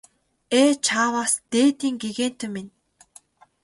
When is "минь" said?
2.53-2.71